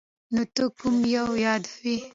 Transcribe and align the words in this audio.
نو 0.33 0.41
ته 0.55 0.63
کوم 0.77 0.95
یو 1.15 1.27
یادوې؟ 1.45 1.95